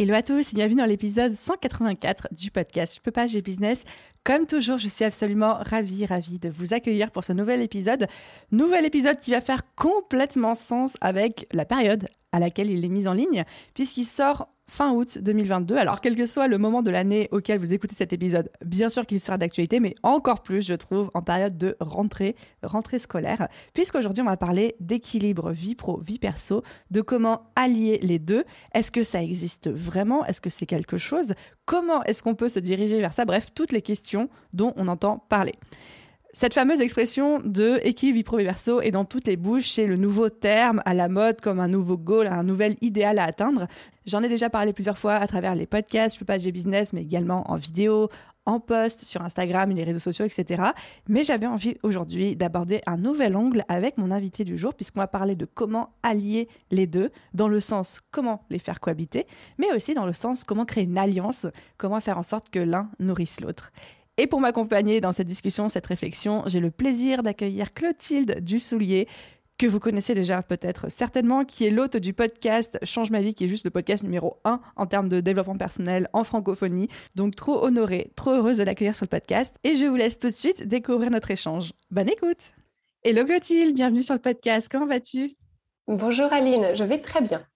[0.00, 3.82] Hello à tous et bienvenue dans l'épisode 184 du podcast Je peux pas, j'ai business.
[4.22, 8.06] Comme toujours, je suis absolument ravie, ravie de vous accueillir pour ce nouvel épisode.
[8.52, 13.08] Nouvel épisode qui va faire complètement sens avec la période à laquelle il est mis
[13.08, 13.42] en ligne,
[13.74, 15.76] puisqu'il sort fin août 2022.
[15.76, 19.06] Alors, quel que soit le moment de l'année auquel vous écoutez cet épisode, bien sûr
[19.06, 24.22] qu'il sera d'actualité, mais encore plus, je trouve, en période de rentrée, rentrée scolaire, puisqu'aujourd'hui,
[24.22, 28.44] on va parler d'équilibre vie pro, vie perso, de comment allier les deux.
[28.74, 30.24] Est-ce que ça existe vraiment?
[30.26, 31.34] Est-ce que c'est quelque chose?
[31.64, 33.24] Comment est-ce qu'on peut se diriger vers ça?
[33.24, 35.54] Bref, toutes les questions dont on entend parler.
[36.34, 40.28] Cette fameuse expression de vie pro perso est dans toutes les bouches, c'est le nouveau
[40.28, 43.66] terme à la mode comme un nouveau goal, un nouvel idéal à atteindre.
[44.04, 47.00] J'en ai déjà parlé plusieurs fois à travers les podcasts, je peux pas business, mais
[47.00, 48.10] également en vidéo,
[48.44, 50.64] en post sur Instagram, les réseaux sociaux, etc.
[51.08, 55.06] Mais j'avais envie aujourd'hui d'aborder un nouvel angle avec mon invité du jour, puisqu'on va
[55.06, 59.26] parler de comment allier les deux, dans le sens comment les faire cohabiter,
[59.56, 61.46] mais aussi dans le sens comment créer une alliance,
[61.78, 63.72] comment faire en sorte que l'un nourrisse l'autre.
[64.20, 69.06] Et pour m'accompagner dans cette discussion, cette réflexion, j'ai le plaisir d'accueillir Clotilde Dussoulier,
[69.58, 73.44] que vous connaissez déjà peut-être certainement, qui est l'hôte du podcast Change ma vie, qui
[73.44, 76.88] est juste le podcast numéro 1 en termes de développement personnel en francophonie.
[77.14, 79.56] Donc trop honorée, trop heureuse de l'accueillir sur le podcast.
[79.62, 81.72] Et je vous laisse tout de suite découvrir notre échange.
[81.92, 82.52] Bonne écoute
[83.04, 85.36] Hello Clotilde, bienvenue sur le podcast, comment vas-tu?
[85.86, 87.46] Bonjour Aline, je vais très bien.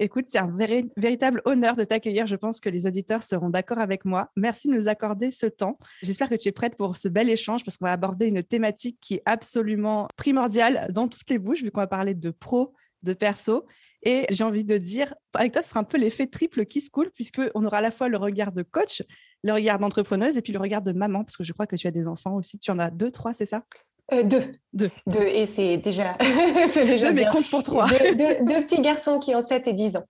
[0.00, 0.52] Écoute, c'est un
[0.96, 2.28] véritable honneur de t'accueillir.
[2.28, 4.30] Je pense que les auditeurs seront d'accord avec moi.
[4.36, 5.76] Merci de nous accorder ce temps.
[6.02, 8.98] J'espère que tu es prête pour ce bel échange parce qu'on va aborder une thématique
[9.00, 13.12] qui est absolument primordiale dans toutes les bouches, vu qu'on va parler de pro, de
[13.12, 13.66] perso.
[14.04, 16.90] Et j'ai envie de dire, avec toi, ce sera un peu l'effet triple qui se
[16.90, 19.02] coule, puisqu'on aura à la fois le regard de coach,
[19.42, 21.88] le regard d'entrepreneuse et puis le regard de maman, parce que je crois que tu
[21.88, 22.60] as des enfants aussi.
[22.60, 23.64] Tu en as deux, trois, c'est ça?
[24.12, 24.52] Euh, deux.
[24.72, 24.90] deux.
[25.06, 25.26] Deux.
[25.26, 26.16] Et c'est déjà.
[26.66, 27.86] c'est déjà deux, mais compte pour trois.
[27.88, 30.04] Deux, petits garçons qui ont 7 et 10 ans.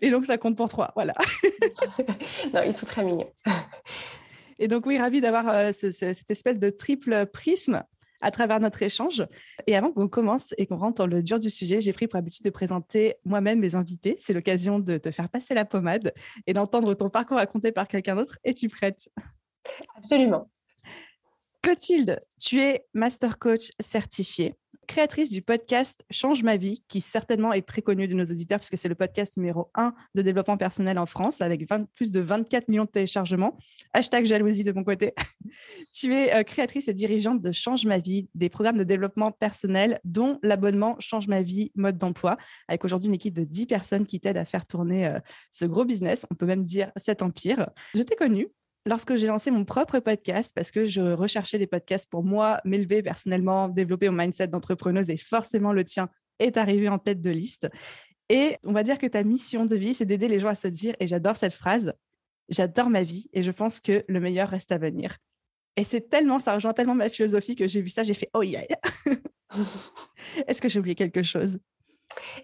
[0.00, 0.92] Et donc, ça compte pour trois.
[0.94, 1.14] Voilà.
[2.54, 3.30] non, ils sont très mignons.
[4.58, 7.82] Et donc, oui, ravi d'avoir euh, cette espèce de triple prisme
[8.20, 9.24] à travers notre échange.
[9.66, 12.18] Et avant qu'on commence et qu'on rentre dans le dur du sujet, j'ai pris pour
[12.18, 14.16] habitude de présenter moi-même mes invités.
[14.18, 16.12] C'est l'occasion de te faire passer la pommade
[16.46, 18.38] et d'entendre ton parcours raconté par quelqu'un d'autre.
[18.44, 19.08] Es-tu prête?
[19.96, 20.50] Absolument.
[21.62, 24.54] Clotilde, tu es master coach certifié,
[24.86, 28.78] créatrice du podcast Change ma vie, qui certainement est très connu de nos auditeurs puisque
[28.78, 32.86] c'est le podcast numéro 1 de développement personnel en France avec plus de 24 millions
[32.86, 33.58] de téléchargements.
[33.92, 35.12] Hashtag jalousie de mon côté.
[35.92, 40.00] tu es euh, créatrice et dirigeante de Change ma vie, des programmes de développement personnel
[40.04, 42.38] dont l'abonnement Change ma vie mode d'emploi,
[42.68, 45.84] avec aujourd'hui une équipe de 10 personnes qui t'aident à faire tourner euh, ce gros
[45.84, 47.68] business, on peut même dire cet empire.
[47.94, 48.48] Je t'ai connue
[48.86, 53.02] lorsque j'ai lancé mon propre podcast, parce que je recherchais des podcasts pour moi, m'élever
[53.02, 56.08] personnellement, développer mon mindset d'entrepreneuse et forcément le tien
[56.38, 57.68] est arrivé en tête de liste.
[58.28, 60.68] Et on va dire que ta mission de vie, c'est d'aider les gens à se
[60.68, 61.92] dire, et j'adore cette phrase,
[62.48, 65.16] j'adore ma vie et je pense que le meilleur reste à venir.
[65.76, 68.42] Et c'est tellement, ça rejoint tellement ma philosophie que j'ai vu ça, j'ai fait, oh
[68.42, 68.62] yeah.
[70.46, 71.58] Est-ce que j'ai oublié quelque chose?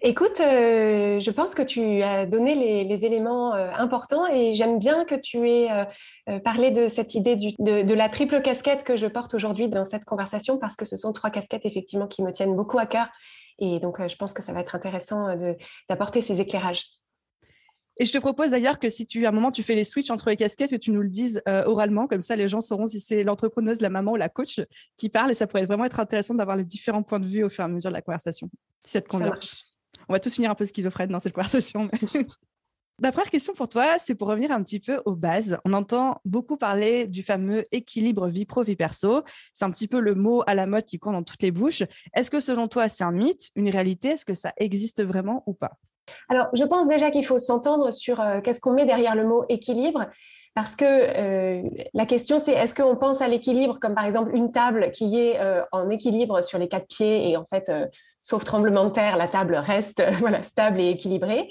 [0.01, 5.05] Écoute, euh, je pense que tu as donné les, éléments euh, importants et j'aime bien
[5.05, 5.69] que tu aies
[6.29, 10.05] euh, parlé de cette idée de, la triple casquette que je porte aujourd'hui dans cette
[10.05, 13.07] conversation parce que ce sont trois casquettes effectivement qui me tiennent beaucoup à cœur
[13.59, 15.35] et donc je pense que ça va être intéressant
[15.89, 16.96] d'apporter ces éclairages.
[17.99, 20.11] Et je te propose d'ailleurs que si tu, à un moment, tu fais les switches
[20.11, 22.99] entre les casquettes, que tu nous le dises oralement, comme ça les gens sauront si
[22.99, 24.61] c'est l'entrepreneuse, la maman ou la coach
[24.97, 27.49] qui parle et ça pourrait vraiment être intéressant d'avoir les différents points de vue au
[27.49, 28.49] fur et à mesure de la conversation
[28.87, 29.37] si ça te convient.
[30.09, 31.89] On va tous finir un peu schizophrène dans cette conversation.
[32.99, 35.59] Ma première question pour toi, c'est pour revenir un petit peu aux bases.
[35.65, 39.21] On entend beaucoup parler du fameux équilibre vie pro, vie perso.
[39.53, 41.83] C'est un petit peu le mot à la mode qui court dans toutes les bouches.
[42.15, 44.09] Est-ce que selon toi, c'est un mythe, une réalité?
[44.09, 45.77] Est-ce que ça existe vraiment ou pas?
[46.29, 49.45] Alors, je pense déjà qu'il faut s'entendre sur euh, qu'est-ce qu'on met derrière le mot
[49.49, 50.07] équilibre.
[50.53, 51.61] Parce que euh,
[51.93, 55.39] la question, c'est est-ce qu'on pense à l'équilibre comme par exemple une table qui est
[55.39, 57.71] euh, en équilibre sur les quatre pieds et en fait
[58.23, 60.03] sauf tremblement de terre, la table reste
[60.41, 61.49] stable et équilibrée.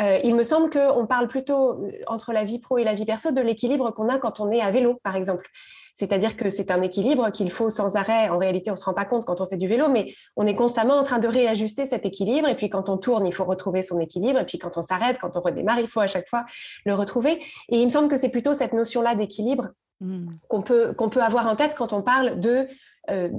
[0.00, 3.40] Il me semble qu'on parle plutôt entre la vie pro et la vie perso de
[3.40, 5.48] l'équilibre qu'on a quand on est à vélo, par exemple.
[5.98, 8.28] C'est-à-dire que c'est un équilibre qu'il faut sans arrêt.
[8.28, 10.46] En réalité, on ne se rend pas compte quand on fait du vélo, mais on
[10.46, 12.46] est constamment en train de réajuster cet équilibre.
[12.46, 14.38] Et puis quand on tourne, il faut retrouver son équilibre.
[14.38, 16.46] Et puis quand on s'arrête, quand on redémarre, il faut à chaque fois
[16.84, 17.40] le retrouver.
[17.68, 20.28] Et il me semble que c'est plutôt cette notion-là d'équilibre mmh.
[20.46, 22.68] qu'on peut, qu'on peut avoir en tête quand on parle de...
[23.10, 23.30] Euh,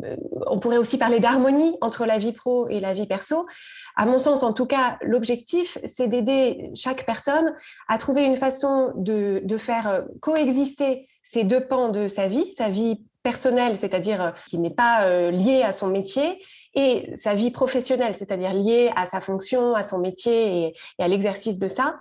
[0.47, 3.45] on pourrait aussi parler d'harmonie entre la vie pro et la vie perso.
[3.95, 7.53] À mon sens, en tout cas, l'objectif, c'est d'aider chaque personne
[7.87, 12.51] à trouver une façon de, de faire euh, coexister ces deux pans de sa vie,
[12.53, 16.43] sa vie personnelle, c'est-à-dire euh, qui n'est pas euh, liée à son métier,
[16.73, 21.59] et sa vie professionnelle, c'est-à-dire liée à sa fonction, à son métier et, à l'exercice
[21.59, 21.99] de ça,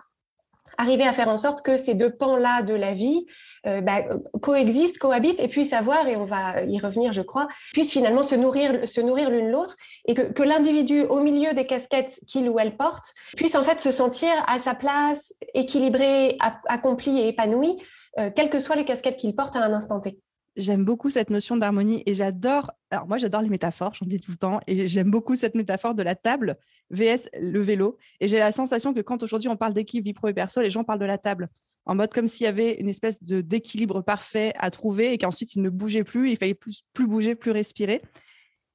[0.79, 3.27] arriver à faire en sorte que ces deux pans-là de la vie
[3.67, 4.03] euh, bah,
[4.41, 8.35] coexistent, cohabitent et puissent avoir, et on va y revenir, je crois, puissent finalement se
[8.35, 9.77] nourrir, se nourrir l'une l'autre,
[10.07, 13.91] et que, l'individu, au milieu des casquettes qu'il ou elle porte, puisse en fait se
[13.91, 16.39] sentir à sa place, équilibré,
[16.69, 17.79] accompli et épanoui,
[18.19, 20.19] euh, quelles que soient les casquettes qu'il porte à un instant T.
[20.57, 24.33] J'aime beaucoup cette notion d'harmonie et j'adore, alors moi j'adore les métaphores, j'en dis tout
[24.33, 26.57] le temps, et j'aime beaucoup cette métaphore de la table
[26.91, 27.97] vs le vélo.
[28.21, 30.71] Et j'ai la sensation que quand aujourd'hui on parle d'équipe vie pro et perso, les
[30.71, 31.49] gens parlent de la table
[31.89, 35.63] en mode comme s'il y avait une espèce d'équilibre parfait à trouver et qu'ensuite il
[35.63, 38.03] ne bougeait plus, il fallait plus, plus bouger, plus respirer.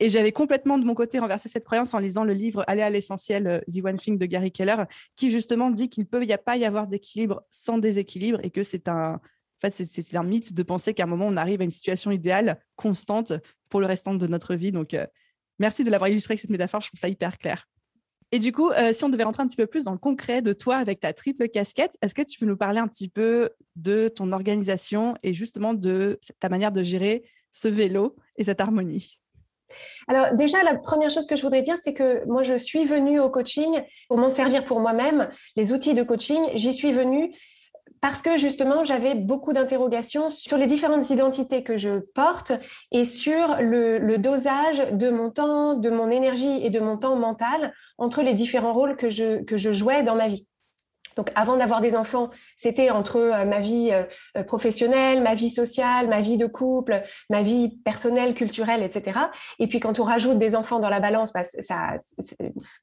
[0.03, 2.89] Et j'avais complètement de mon côté renversé cette croyance en lisant le livre Aller à
[2.89, 4.83] l'essentiel, euh, The One Thing de Gary Keller,
[5.15, 8.49] qui justement dit qu'il ne peut y a pas y avoir d'équilibre sans déséquilibre et
[8.49, 9.21] que c'est un,
[9.61, 13.31] fait, c'est mythe de penser qu'à un moment, on arrive à une situation idéale, constante,
[13.69, 14.73] pour le restant de notre vie.
[14.73, 15.07] Donc, euh,
[15.57, 17.65] merci de l'avoir illustré avec cette métaphore, je trouve ça hyper clair.
[18.33, 20.41] Et du coup, euh, si on devait rentrer un petit peu plus dans le concret
[20.41, 23.51] de toi avec ta triple casquette, est-ce que tu peux nous parler un petit peu
[23.77, 29.17] de ton organisation et justement de ta manière de gérer ce vélo et cette harmonie?
[30.07, 33.19] Alors déjà, la première chose que je voudrais dire, c'est que moi, je suis venue
[33.19, 35.29] au coaching pour m'en servir pour moi-même.
[35.55, 37.33] Les outils de coaching, j'y suis venue
[38.01, 42.51] parce que justement, j'avais beaucoup d'interrogations sur les différentes identités que je porte
[42.91, 47.73] et sur le, dosage de mon temps, de mon énergie et de mon temps mental
[47.97, 50.47] entre les différents rôles que je jouais dans ma vie.
[51.15, 54.03] Donc avant d'avoir des enfants, c'était entre euh, ma vie euh,
[54.37, 59.19] euh, professionnelle, ma vie sociale, ma vie de couple, ma vie personnelle, culturelle, etc.
[59.59, 61.95] Et puis quand on rajoute des enfants dans la balance, bah, ça,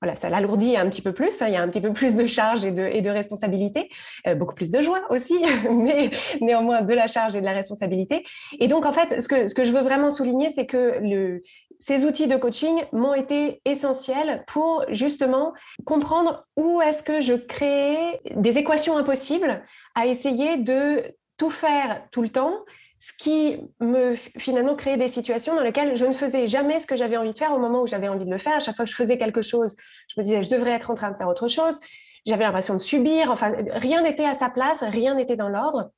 [0.00, 1.40] voilà, ça l'alourdit un petit peu plus.
[1.42, 1.46] Hein.
[1.48, 3.90] il y a un petit peu plus de charges et de, responsabilités,
[4.36, 6.10] beaucoup plus de joie aussi, mais
[6.40, 8.24] néanmoins de la charge et de la responsabilité.
[8.60, 11.42] Et donc en fait, ce que, ce que je veux vraiment souligner, c'est que le,
[11.80, 15.54] ces outils de coaching m'ont été essentiels pour justement
[15.86, 19.62] comprendre où est-ce que je créais des équations impossibles
[19.94, 21.02] à essayer de
[21.38, 22.52] tout faire tout le temps,
[23.00, 26.96] ce qui me finalement créait des situations dans lesquelles je ne faisais jamais ce que
[26.96, 28.56] j'avais envie de faire au moment où j'avais envie de le faire.
[28.56, 29.74] À chaque fois que je faisais quelque chose,
[30.08, 31.80] je me disais je devrais être en train de faire autre chose.
[32.26, 33.30] J'avais l'impression de subir.
[33.30, 35.90] Enfin, rien n'était à sa place, rien n'était dans l'ordre.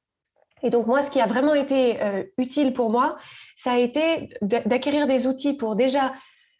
[0.63, 3.19] Et donc moi, ce qui a vraiment été euh, utile pour moi,
[3.63, 6.13] ça a été d'acquérir des outils pour déjà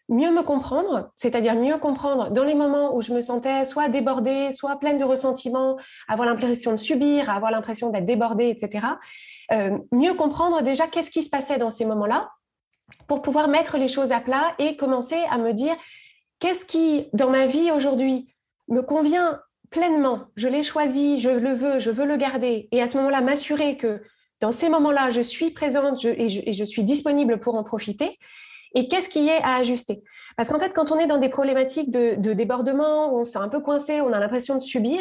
[0.07, 4.53] mieux me comprendre, c'est-à-dire mieux comprendre dans les moments où je me sentais soit débordée,
[4.53, 5.77] soit pleine de ressentiments,
[6.07, 8.87] avoir l'impression de subir, avoir l'impression d'être débordée, etc.
[9.51, 12.29] Euh, mieux comprendre déjà qu'est-ce qui se passait dans ces moments-là
[13.07, 15.75] pour pouvoir mettre les choses à plat et commencer à me dire
[16.39, 18.33] qu'est-ce qui, dans ma vie aujourd'hui,
[18.69, 19.41] me convient
[19.71, 23.21] pleinement, je l'ai choisi, je le veux, je veux le garder, et à ce moment-là,
[23.21, 24.01] m'assurer que
[24.43, 28.19] dans ces moments-là, je suis présente et, je, suis disponible pour en profiter.
[28.75, 30.03] Et qu'est-ce qui est à ajuster?
[30.35, 33.39] Parce qu'en fait, quand on est dans des problématiques de, débordement, où on se sent
[33.39, 34.99] un peu coincé, on a l'impression de subir,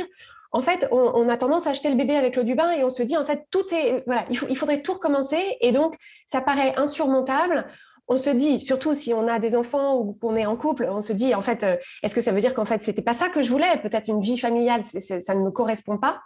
[0.52, 2.90] en fait, on, a tendance à acheter le bébé avec l'eau du bain et on
[2.90, 5.42] se dit, en fait, tout est, voilà, il, il faudrait tout recommencer.
[5.60, 5.96] Et donc,
[6.28, 7.66] ça paraît insurmontable
[8.08, 11.02] on se dit, surtout si on a des enfants ou qu'on est en couple, on
[11.02, 13.28] se dit, en fait, euh, est-ce que ça veut dire qu'en fait, c'était pas ça
[13.28, 13.78] que je voulais?
[13.82, 16.20] Peut-être une vie familiale, ça ne me correspond pas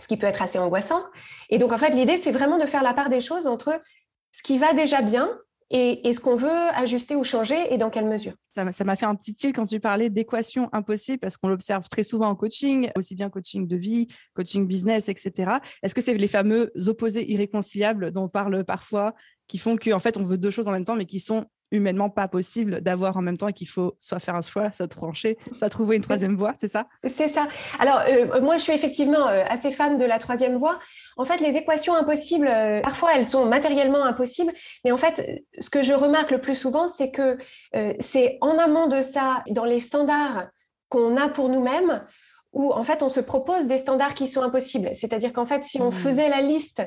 [0.00, 1.02] ce qui peut être assez angoissant.
[1.48, 3.80] Et donc, en fait, l'idée, c'est vraiment de faire la part des choses entre
[4.32, 5.30] ce qui va déjà bien
[5.70, 8.32] et, ce qu'on veut ajuster ou changer et dans quelle mesure.
[8.54, 12.02] Ça m'a fait un petit tilt quand tu parlais d'équation impossible parce qu'on l'observe très
[12.02, 15.58] souvent en coaching, aussi bien coaching de vie, coaching business, etc.
[15.82, 19.14] Est-ce que c'est les fameux opposés irréconciliables dont on parle parfois
[19.46, 22.10] qui font qu'en fait on veut deux choses en même temps mais qui sont humainement
[22.10, 25.38] pas possible d'avoir en même temps et qu'il faut soit faire un choix, soit trancher,
[25.56, 26.86] soit trouver une troisième voie, c'est ça?
[27.08, 27.48] C'est ça.
[27.78, 30.78] Alors, euh, moi, je suis effectivement euh, assez fan de la troisième voie.
[31.16, 34.52] En fait, les équations impossibles, euh, parfois, elles sont matériellement impossibles,
[34.84, 37.38] mais en fait, ce que je remarque le plus souvent, c'est que
[38.00, 40.48] c'est en amont de ça, dans les standards
[40.88, 42.04] qu'on a pour nous-mêmes,
[42.52, 44.90] où en fait, on se propose des standards qui sont impossibles.
[44.94, 45.94] C'est-à-dire qu'en fait, si on mmh.
[45.94, 46.82] faisait la liste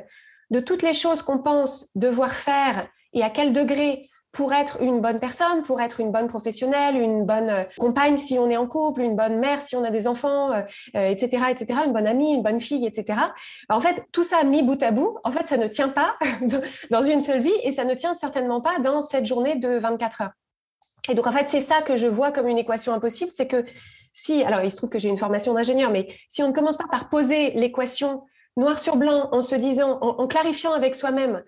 [0.52, 5.00] de toutes les choses qu'on pense devoir faire et à quel degré pour être une
[5.00, 8.68] bonne personne, pour être une bonne professionnelle, une bonne euh, compagne si on est en
[8.68, 10.52] couple, une bonne mère si on a des enfants,
[10.94, 13.20] etc., etc., une bonne amie, une bonne fille, etc.
[13.70, 16.18] En fait, tout ça mis bout à bout, en fait, ça ne tient pas
[16.92, 20.22] dans une seule vie et ça ne tient certainement pas dans cette journée de 24
[20.22, 20.32] heures.
[21.10, 23.66] Et donc, en fait, c'est ça que je vois comme une équation impossible, c'est que
[24.14, 26.78] si, alors il se trouve que j'ai une formation d'ingénieur, mais si on ne commence
[26.78, 28.24] pas par poser l'équation
[28.56, 31.44] noir sur blanc en se disant, en, clarifiant avec soi-même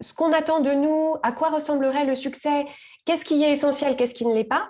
[0.00, 2.66] ce qu'on attend de nous, à quoi ressemblerait le succès,
[3.04, 4.68] qu'est-ce qui est essentiel, qu'est-ce qui ne l'est pas,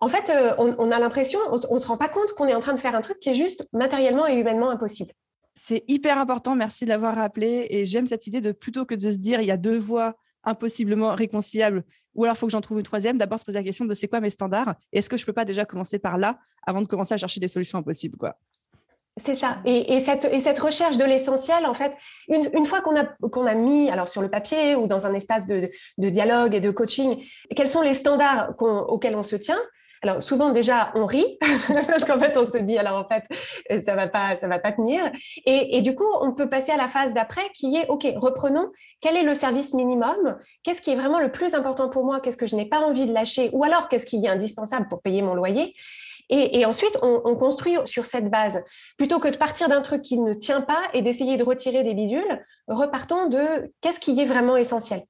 [0.00, 2.60] en fait, euh, on, a l'impression, on ne se rend pas compte qu'on est en
[2.60, 5.12] train de faire un truc qui est juste matériellement et humainement impossible.
[5.54, 7.66] C'est hyper important, merci de l'avoir rappelé.
[7.70, 10.14] Et j'aime cette idée de plutôt que de se dire il y a deux voies
[10.44, 11.82] impossiblement réconciliables,
[12.14, 13.94] ou alors il faut que j'en trouve une troisième, d'abord se poser la question de
[13.94, 16.82] c'est quoi mes standards est-ce que je ne peux pas déjà commencer par là avant
[16.82, 18.36] de commencer à chercher des solutions impossibles quoi.
[19.18, 19.56] C'est ça.
[19.64, 21.96] Et, cette, et, cette, recherche de l'essentiel, en fait,
[22.28, 25.46] une, fois qu'on a, qu'on a mis alors sur le papier ou dans un espace
[25.46, 27.24] de, de dialogue et de coaching,
[27.56, 29.58] quels sont les standards auxquels on se tient
[30.02, 31.38] alors souvent déjà on rit
[31.88, 33.24] parce qu'en fait on se dit alors en fait
[33.82, 35.00] ça va pas ça va pas tenir.
[35.46, 38.70] Et, et du coup on peut passer à la phase d'après qui est ok reprenons
[39.00, 40.38] quel est le service minimum?
[40.62, 42.20] Qu'est-ce qui est vraiment le plus important pour moi?
[42.20, 43.50] Qu'est-ce que je n'ai pas envie de lâcher?
[43.52, 45.74] Ou alors qu'est-ce qui est indispensable pour payer mon loyer?
[46.28, 48.62] Et, ensuite, on, construit sur cette base.
[48.96, 51.94] Plutôt que de partir d'un truc qui ne tient pas et d'essayer de retirer des
[51.94, 55.04] bidules, repartons de qu'est-ce qui est vraiment essentiel.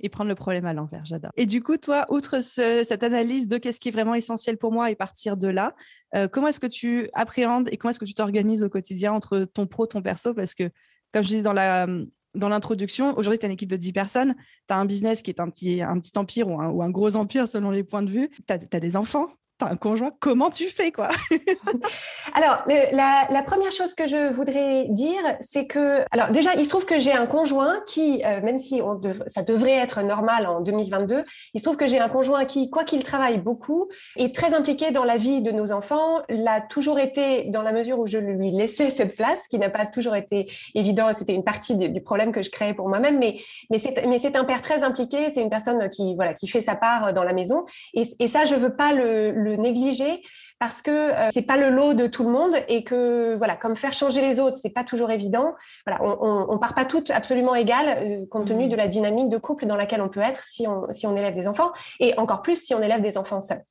[0.00, 1.30] Et prendre le problème à l'envers, j'adore.
[1.36, 4.90] Et du coup, toi, outre cette analyse de qu'est-ce qui est vraiment essentiel pour moi
[4.90, 5.74] et partir de là,
[6.16, 9.44] euh, comment est-ce que tu appréhendes et comment est-ce que tu t'organises au quotidien entre
[9.44, 10.34] ton pro, ton perso?
[10.34, 10.68] Parce que,
[11.12, 14.34] comme je disais dans l'introduction, aujourd'hui, tu as une équipe de 10 personnes,
[14.66, 15.80] tu as un business qui est un petit,
[16.16, 19.70] empire ou un gros empire selon les points de vue, tu as, des enfants, T'as
[19.70, 21.10] un conjoint, comment tu fais quoi?
[22.34, 26.86] Alors, la, première chose que je voudrais dire, c'est que, alors déjà, il se trouve
[26.86, 28.80] que j'ai un conjoint qui, euh, même si
[29.28, 32.82] ça devrait être normal en 2022, il se trouve que j'ai un conjoint qui, quoi
[32.82, 37.44] qu'il travaille beaucoup, est très impliqué dans la vie de nos enfants, l'a toujours été
[37.44, 41.12] dans la mesure où je lui laissais cette place, qui n'a pas toujours été évident,
[41.14, 43.36] c'était une partie du problème que je créais pour moi-même, mais,
[43.70, 47.12] mais c'est un père très impliqué, c'est une personne qui, voilà, qui fait sa part
[47.12, 50.22] dans la maison, et, et ça, je veux pas le négliger
[50.58, 53.76] parce que euh, c'est pas le lot de tout le monde et que voilà comme
[53.76, 55.54] faire changer les autres c'est pas toujours évident
[55.86, 58.70] voilà on, on, part pas toutes absolument égales euh, compte tenu mmh.
[58.70, 61.34] de la dynamique de couple dans laquelle on peut être si on si on élève
[61.34, 63.64] des enfants et encore plus si on élève des enfants seuls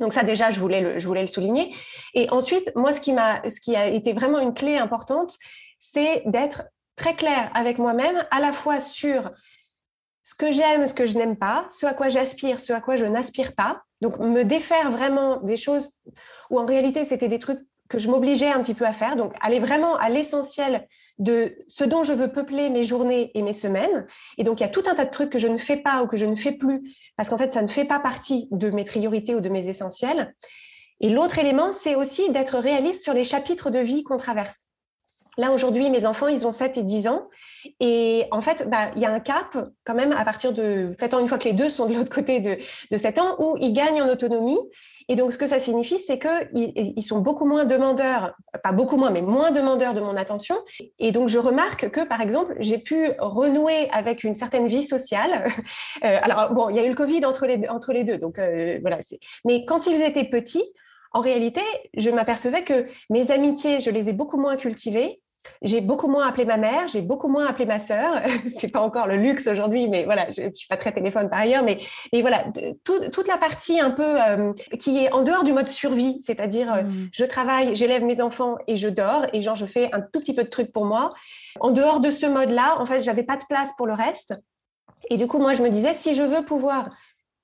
[0.00, 1.74] donc ça déjà je voulais le je voulais le souligner
[2.14, 5.36] et ensuite moi ce qui m'a ce qui a été vraiment une clé importante
[5.78, 6.64] c'est d'être
[6.96, 9.30] très clair avec moi-même à la fois sur
[10.24, 12.96] ce que j'aime, ce que je n'aime pas, ce à quoi j'aspire, ce à quoi
[12.96, 13.82] je n'aspire pas.
[14.04, 15.90] Donc, me défaire vraiment des choses
[16.50, 19.16] où en réalité, c'était des trucs que je m'obligeais un petit peu à faire.
[19.16, 20.86] Donc, aller vraiment à l'essentiel
[21.18, 24.06] de ce dont je veux peupler mes journées et mes semaines.
[24.36, 26.02] Et donc, il y a tout un tas de trucs que je ne fais pas
[26.02, 28.68] ou que je ne fais plus parce qu'en fait, ça ne fait pas partie de
[28.68, 30.34] mes priorités ou de mes essentiels.
[31.00, 34.66] Et l'autre élément, c'est aussi d'être réaliste sur les chapitres de vie qu'on traverse.
[35.38, 37.26] Là, aujourd'hui, mes enfants, ils ont 7 et 10 ans.
[37.80, 41.14] Et en fait, bah, il y a un cap quand même à partir de 7
[41.14, 42.58] ans, une fois que les deux sont de l'autre côté de,
[42.90, 44.58] de 7 ans, où ils gagnent en autonomie.
[45.08, 48.96] Et donc, ce que ça signifie, c'est qu'ils ils sont beaucoup moins demandeurs, pas beaucoup
[48.96, 50.56] moins, mais moins demandeurs de mon attention.
[50.98, 55.48] Et donc, je remarque que, par exemple, j'ai pu renouer avec une certaine vie sociale.
[56.04, 58.38] Euh, alors, bon, il y a eu le Covid entre les, entre les deux, donc
[58.38, 58.98] euh, voilà.
[59.44, 60.64] Mais quand ils étaient petits,
[61.12, 61.62] en réalité,
[61.96, 65.22] je m'apercevais que mes amitiés, je les ai beaucoup moins cultivées
[65.62, 68.22] j'ai beaucoup moins appelé ma mère, j'ai beaucoup moins appelé ma sœur.
[68.56, 71.40] c'est pas encore le luxe aujourd'hui, mais voilà, je, je suis pas très téléphone par
[71.40, 71.80] ailleurs, mais
[72.12, 72.44] et voilà,
[72.84, 76.82] toute la partie un peu euh, qui est en dehors du mode survie, c'est-à-dire euh,
[76.82, 77.08] mmh.
[77.12, 80.34] je travaille, j'élève mes enfants et je dors et genre je fais un tout petit
[80.34, 81.12] peu de trucs pour moi.
[81.60, 84.34] En dehors de ce mode-là, en fait, j'avais pas de place pour le reste.
[85.10, 86.88] Et du coup, moi, je me disais, si je veux pouvoir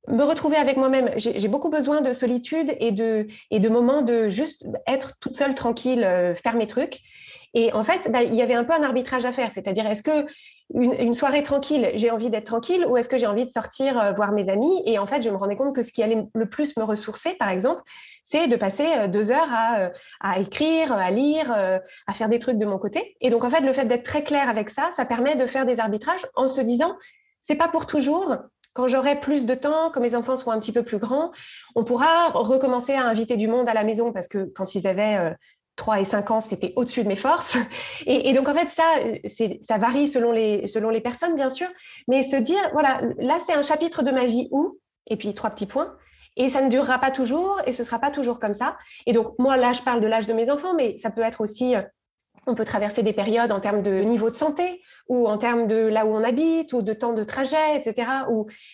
[0.09, 1.11] me retrouver avec moi-même.
[1.17, 5.55] J'ai beaucoup besoin de solitude et de, et de moments de juste être toute seule,
[5.55, 7.01] tranquille, euh, faire mes trucs.
[7.55, 10.03] Et en fait, bah, il y avait un peu un arbitrage à faire, c'est-à-dire est-ce
[10.03, 10.27] que
[10.75, 14.13] une, soirée tranquille, j'ai envie d'être tranquille ou est-ce que j'ai envie de sortir euh,
[14.13, 14.83] voir mes amis?
[14.87, 17.35] Et en fait, je me rendais compte que ce qui allait le plus me ressourcer,
[17.35, 17.83] par exemple,
[18.25, 19.91] c'est de passer euh, deux heures à, euh,
[20.21, 23.17] à, écrire, à lire, à faire des trucs de mon côté.
[23.21, 25.67] Et donc, en fait, le fait d'être très clair avec ça, ça permet de faire
[25.67, 26.97] des arbitrages en se disant,
[27.41, 28.37] c'est pas pour toujours.
[28.73, 31.33] Quand j'aurai plus de temps, quand mes enfants seront un petit peu plus grands,
[31.75, 35.35] on pourra recommencer à inviter du monde à la maison parce que quand ils avaient
[35.77, 37.57] 3 et 5 ans, c'était au-dessus de mes forces.
[38.07, 38.85] Et, donc, en fait, ça,
[39.63, 41.69] ça varie selon les, selon les personnes, bien sûr.
[42.09, 45.51] Mais se dire, voilà, là, c'est un chapitre de ma vie où, et puis trois
[45.51, 45.95] petits points,
[46.37, 48.77] et ça ne durera pas toujours, et ce sera pas toujours comme ça.
[49.07, 51.41] Et donc, moi, là, je parle de l'âge de mes enfants, mais ça peut être
[51.41, 51.75] aussi,
[52.47, 55.77] On peut traverser des périodes en termes de niveau de santé ou en termes de
[55.77, 58.09] là où on habite ou de temps de trajet, etc.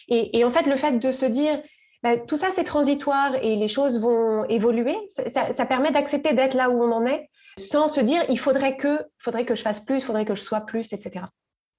[0.09, 1.61] et, en fait, le fait de se dire,
[2.03, 6.71] bah, tout ça, c'est transitoire et les choses vont évoluer, ça, permet d'accepter d'être là
[6.71, 9.97] où on en est sans se dire, il faudrait que, faudrait que je fasse plus,
[9.97, 11.25] il faudrait que je sois plus, etc.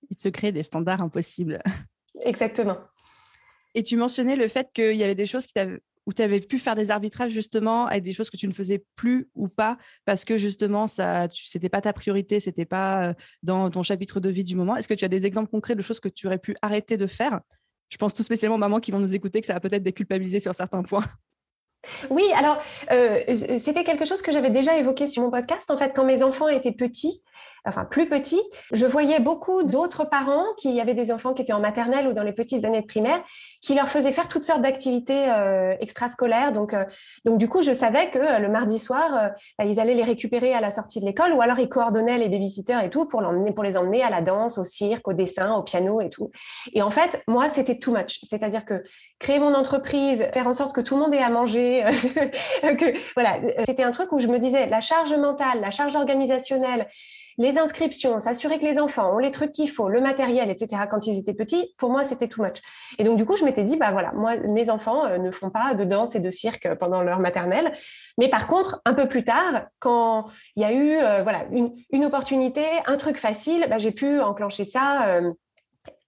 [0.10, 1.62] Il se crée des standards impossibles.
[2.22, 2.78] Exactement.
[3.76, 5.54] Et tu mentionnais le fait qu'il y avait des choses qui
[6.08, 8.84] où tu avais pu faire des arbitrages justement avec des choses que tu ne faisais
[8.96, 13.70] plus ou pas parce que justement ça c'était pas ta priorité, c'était pas euh, dans
[13.70, 14.78] ton chapitre de vie du moment.
[14.78, 17.08] Est-ce que tu as des exemples concrets de choses que tu aurais pu arrêter de
[17.08, 17.42] faire
[17.90, 20.40] Je pense tout spécialement aux mamans qui vont nous écouter que ça va peut-être déculpabiliser
[20.40, 21.06] sur certains points.
[22.10, 22.58] Oui, alors
[22.92, 25.70] euh, euh, c'était quelque chose que j'avais déjà évoqué sur mon podcast.
[25.72, 27.24] En fait, quand mes enfants étaient petits,
[27.66, 31.60] enfin plus petits, je voyais beaucoup d'autres parents qui avaient des enfants qui étaient en
[31.60, 33.24] maternelle ou dans les petites années de primaire,
[33.62, 36.52] qui leur faisaient faire toutes sortes d'activités euh, extrascolaires.
[36.52, 36.86] Donc, euh,
[37.26, 40.54] donc du coup, je savais que euh, le mardi soir, bah, ils allaient les récupérer
[40.54, 43.24] à la sortie de l'école, ou alors ils coordonnaient les babysitters et tout pour,
[43.56, 46.32] pour les emmener à la danse, au cirque, au dessin, au piano et tout.
[46.74, 48.20] Et en fait, moi, c'était too much.
[48.24, 48.84] C'est-à-dire que
[49.20, 51.84] créer mon entreprise, faire en sorte que tout le monde ait à manger,
[52.62, 56.88] que voilà, c'était un truc où je me disais la charge mentale, la charge organisationnelle,
[57.38, 60.84] les inscriptions, s'assurer que les enfants ont les trucs qu'il faut, le matériel, etc.
[60.90, 62.62] Quand ils étaient petits, pour moi, c'était too much.
[62.98, 65.50] Et donc, du coup, je m'étais dit, bah voilà, moi, mes enfants euh, ne font
[65.50, 67.74] pas de danse et de cirque pendant leur maternelle.
[68.18, 72.06] Mais par contre, un peu plus tard, quand il y a eu euh, voilà une,
[72.06, 75.08] opportunité, un truc facile, bah, j'ai pu enclencher ça.
[75.08, 75.32] Euh,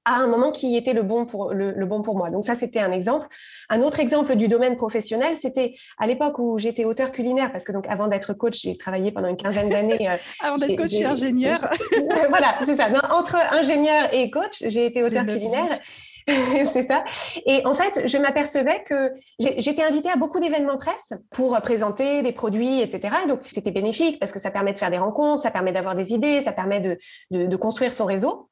[0.09, 2.31] à un moment qui était le bon pour, le, bon pour moi.
[2.31, 3.27] Donc ça, c'était un exemple.
[3.69, 7.71] Un autre exemple du domaine professionnel, c'était à l'époque où j'étais auteur culinaire, parce que
[7.71, 10.09] donc avant d'être coach, j'ai travaillé pendant une quinzaine d'années.
[10.09, 11.59] Euh, avant d'être coach, ingénieur.
[12.29, 12.87] voilà, c'est ça.
[13.11, 15.79] entre ingénieur et coach, j'ai été auteur culinaire.
[16.73, 17.03] c'est ça.
[17.45, 22.31] Et en fait, je m'apercevais que j'étais invitée à beaucoup d'événements presse pour présenter des
[22.31, 23.15] produits, etc.
[23.27, 26.13] Donc, c'était bénéfique parce que ça permet de faire des rencontres, ça permet d'avoir des
[26.13, 26.97] idées, ça permet de,
[27.31, 28.49] de construire son réseau.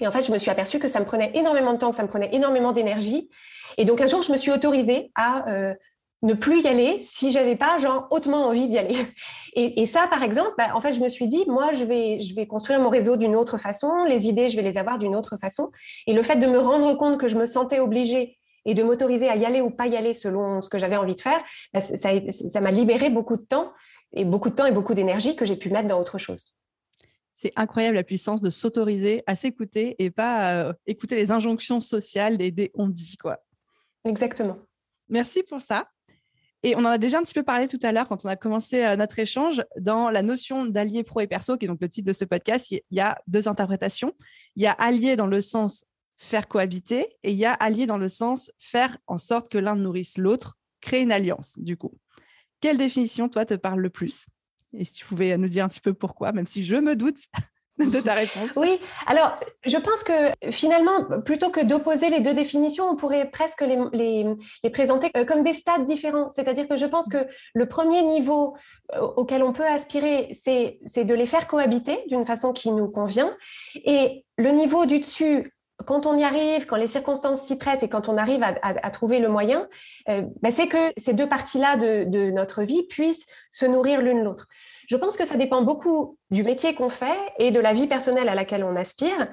[0.00, 1.96] Et en fait, je me suis aperçue que ça me prenait énormément de temps, que
[1.96, 3.30] ça me prenait énormément d'énergie.
[3.78, 5.74] Et donc, un jour, je me suis autorisée à euh,
[6.22, 8.96] ne plus y aller si j'avais pas genre hautement envie d'y aller.
[9.56, 12.80] Et, ça, par exemple, bah, en fait, je me suis dit, moi, je vais, construire
[12.80, 15.70] mon réseau d'une autre façon, les idées, je vais les avoir d'une autre façon.
[16.08, 19.28] Et le fait de me rendre compte que je me sentais obligée et de m'autoriser
[19.28, 21.40] à y aller ou pas y aller selon ce que j'avais envie de faire,
[21.72, 23.72] bah, ça m'a libéré beaucoup de temps
[24.12, 26.54] et beaucoup de temps et beaucoup d'énergie que j'ai pu mettre dans autre chose
[27.34, 32.38] c'est incroyable la puissance de s'autoriser à s'écouter et pas euh, écouter les injonctions sociales
[32.38, 33.40] des, des on dit quoi.
[34.04, 34.58] Exactement.
[35.08, 35.88] Merci pour ça.
[36.62, 38.36] Et on en a déjà un petit peu parlé tout à l'heure quand on a
[38.36, 39.62] commencé euh, notre échange.
[39.78, 42.70] Dans la notion d'allié pro et perso, qui est donc le titre de ce podcast,
[42.70, 44.14] il y a deux interprétations.
[44.56, 45.84] Il y a allié dans le sens
[46.16, 49.76] faire cohabiter et il y a allié dans le sens faire en sorte que l'un
[49.76, 51.92] nourrisse l'autre, créer une alliance, du coup.
[52.60, 54.26] Quelle définition, toi, te parle le plus?
[54.78, 57.18] Et si tu pouvais nous dire un petit peu pourquoi, même si je me doute
[57.78, 58.52] de ta réponse.
[58.56, 60.12] Oui, alors je pense que
[60.52, 63.78] finalement, plutôt que d'opposer les deux définitions, on pourrait presque les,
[64.62, 66.30] les, présenter euh, comme des stades différents.
[66.32, 68.56] C'est-à-dire que je pense que le premier niveau
[68.94, 73.36] euh, auquel on peut aspirer, c'est de les faire cohabiter d'une façon qui nous convient.
[73.84, 75.53] Et le niveau du dessus,
[75.86, 79.18] quand on y arrive, quand les circonstances s'y prêtent et quand on arrive à, trouver
[79.18, 79.68] le moyen,
[80.08, 84.22] euh, ben, c'est que ces deux parties-là de, de, notre vie puissent se nourrir l'une
[84.22, 84.46] l'autre.
[84.88, 88.28] Je pense que ça dépend beaucoup du métier qu'on fait et de la vie personnelle
[88.28, 89.28] à laquelle on aspire.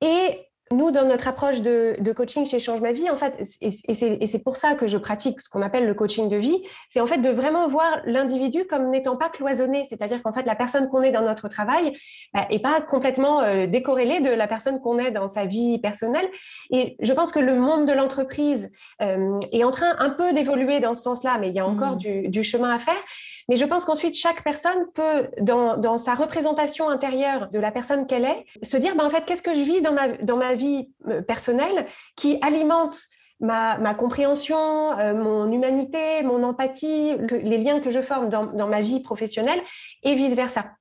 [0.00, 4.42] Et nous, dans notre approche de, coaching chez Change Ma Vie, en fait, et, c'est
[4.42, 7.18] pour ça que je pratique ce qu'on appelle le coaching de vie, c'est en fait
[7.18, 11.12] de vraiment voir l'individu comme n'étant pas cloisonné, c'est-à-dire qu'en fait, la personne qu'on est
[11.12, 11.96] dans notre travail
[12.34, 16.28] n'est bah, pas complètement euh, décorrélée de la personne qu'on est dans sa vie personnelle.
[16.70, 18.70] Et je pense que le monde de l'entreprise
[19.02, 21.94] euh, est en train un peu d'évoluer dans ce sens-là, mais il y a encore
[21.94, 22.28] mmh.
[22.28, 22.98] du, chemin à faire.
[23.48, 28.24] Mais je pense qu'ensuite, chaque personne peut, dans, sa représentation intérieure de la personne qu'elle
[28.24, 31.86] est, se dire, bah, en fait, qu'est-ce que je vis dans ma, vie euh, personnelle
[32.16, 32.98] qui alimente
[33.40, 38.80] ma, compréhension, euh, mon humanité, mon empathie, les liens que je forme dans, dans ma
[38.80, 39.60] vie professionnelle
[40.02, 40.72] et vice-versa.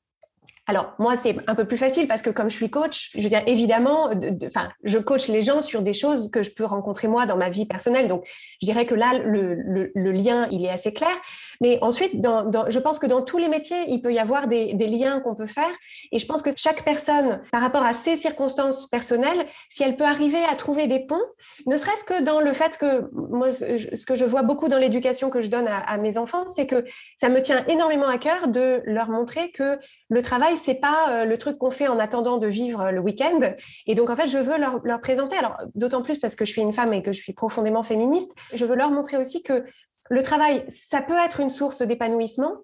[0.68, 3.30] Alors, moi, c'est un peu plus facile parce que comme je suis coach, je veux
[3.30, 4.10] dire, évidemment,
[4.44, 7.52] enfin, je coach les gens sur des choses que je peux rencontrer moi dans ma
[7.52, 8.08] vie personnelle.
[8.08, 8.26] Donc,
[8.62, 11.16] je dirais que là, le, lien, il est assez clair.
[11.62, 15.20] Mais ensuite, je pense que dans tous les métiers, il peut y avoir des, liens
[15.20, 15.72] qu'on peut faire.
[16.12, 20.04] Et je pense que chaque personne, par rapport à ses circonstances personnelles, si elle peut
[20.04, 21.22] arriver à trouver des ponts,
[21.68, 25.30] ne serait-ce que dans le fait que moi, ce que je vois beaucoup dans l'éducation
[25.30, 26.86] que je donne à mes enfants, c'est que
[27.18, 29.78] ça me tient énormément à cœur de leur montrer que
[30.10, 33.00] le travail, c'est pas euh, le truc qu'on fait en attendant de vivre euh, le
[33.00, 33.40] week-end.
[33.88, 36.52] Et donc, en fait, je veux leur, leur présenter, alors d'autant plus parce que je
[36.52, 39.66] suis une femme et que je suis profondément féministe, je veux leur montrer aussi que
[40.10, 42.58] le travail, ça peut être une source d'épanouissement,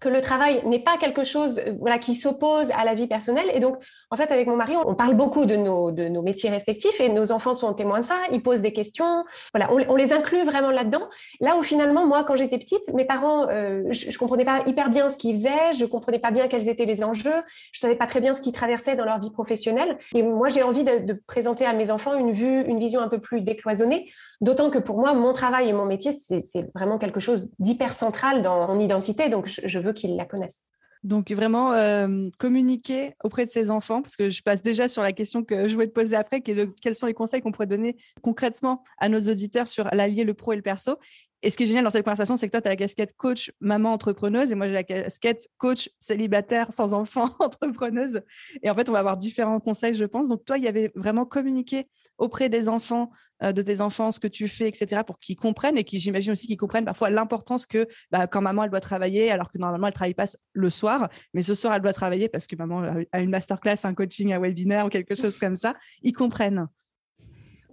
[0.00, 3.50] que le travail n'est pas quelque chose euh, voilà, qui s'oppose à la vie personnelle.
[3.54, 3.76] Et donc,
[4.10, 7.08] en fait, avec mon mari, on parle beaucoup de nos, de nos métiers respectifs et
[7.08, 8.16] nos enfants sont témoins de ça.
[8.30, 9.24] Ils posent des questions.
[9.52, 11.08] Voilà, on, les inclut vraiment là-dedans.
[11.40, 14.90] Là où finalement, moi, quand j'étais petite, mes parents, euh, je, ne comprenais pas hyper
[14.90, 15.74] bien ce qu'ils faisaient.
[15.78, 17.42] Je comprenais pas bien quels étaient les enjeux.
[17.72, 19.98] Je savais pas très bien ce qu'ils traversaient dans leur vie professionnelle.
[20.14, 23.08] Et moi, j'ai envie de, de, présenter à mes enfants une vue, une vision un
[23.08, 27.20] peu plus décloisonnée D'autant que pour moi, mon travail et mon métier, c'est vraiment quelque
[27.20, 29.28] chose d'hyper central dans mon identité.
[29.28, 30.66] Donc, je, veux qu'ils la connaissent.
[31.02, 35.12] Donc vraiment euh, communiquer auprès de ses enfants, parce que je passe déjà sur la
[35.12, 37.52] question que je voulais te poser après, qui est de quels sont les conseils qu'on
[37.52, 40.96] pourrait donner concrètement à nos auditeurs sur l'allier le pro et le perso.
[41.42, 43.14] Et ce qui est génial dans cette conversation, c'est que toi, tu as la casquette
[43.16, 48.22] coach maman entrepreneuse et moi, j'ai la casquette coach célibataire sans enfant entrepreneuse.
[48.62, 50.28] Et en fait, on va avoir différents conseils, je pense.
[50.28, 51.86] Donc, toi, il y avait vraiment communiquer
[52.18, 53.10] auprès des enfants,
[53.42, 56.32] euh, de tes enfants, ce que tu fais, etc., pour qu'ils comprennent et qui, j'imagine
[56.32, 59.86] aussi, qu'ils comprennent parfois l'importance que bah, quand maman, elle doit travailler, alors que normalement,
[59.86, 63.20] elle travaille pas le soir, mais ce soir, elle doit travailler parce que maman a
[63.20, 66.66] une masterclass, un coaching, un webinaire ou quelque chose comme ça, ils comprennent.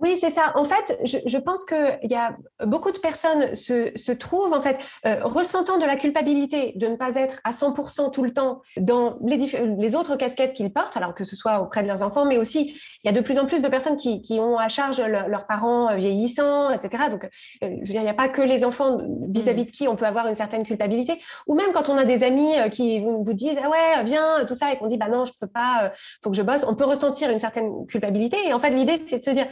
[0.03, 0.51] Oui, c'est ça.
[0.55, 2.35] En fait, je, pense qu'il y a
[2.65, 6.97] beaucoup de personnes se, se trouvent en fait euh, ressentant de la culpabilité de ne
[6.97, 9.37] pas être à 100% tout le temps dans les,
[9.77, 12.77] les autres casquettes qu'ils portent, alors que ce soit auprès de leurs enfants, mais aussi
[13.03, 15.47] il y a de plus en plus de personnes qui, qui ont à charge leurs
[15.47, 17.05] parents euh, vieillissants, etc.
[17.09, 17.29] Donc, euh,
[17.61, 18.97] je veux dire, il n'y a pas que les enfants
[19.29, 22.23] vis-à-vis de qui on peut avoir une certaine culpabilité, ou même quand on a des
[22.23, 25.23] amis qui vous, vous disent ah ouais viens tout ça et qu'on dit bah non
[25.23, 28.35] je peux pas, faut que je bosse, on peut ressentir une certaine culpabilité.
[28.45, 29.47] Et en fait l'idée c'est de se dire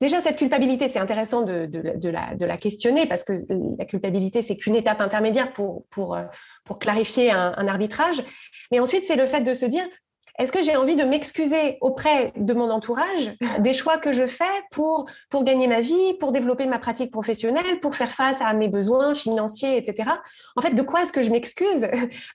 [0.00, 1.68] Déjà, cette culpabilité, c'est intéressant de,
[2.08, 3.34] la, questionner parce que
[3.78, 6.24] la culpabilité, c'est qu'une étape intermédiaire pour, euh,
[6.80, 8.22] clarifier un, arbitrage.
[8.70, 9.84] Mais ensuite, c'est le fait de se dire,
[10.38, 14.44] est-ce que j'ai envie de m'excuser auprès de mon entourage des choix que je fais
[14.70, 15.06] pour,
[15.42, 19.76] gagner ma vie, pour développer ma pratique professionnelle, pour faire face à mes besoins financiers,
[19.76, 20.08] etc.
[20.56, 21.88] En fait, de quoi est-ce que je m'excuse?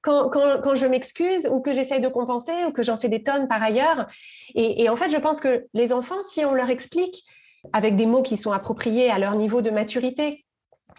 [0.03, 0.29] Quand,
[0.75, 4.05] je m'excuse ou que j'essaye de compenser ou que j'en fais des tonnes par ailleurs?
[4.53, 7.25] Et en fait, je pense que les enfants, si on leur explique
[7.73, 10.45] avec des mots qui sont appropriés à leur niveau de maturité.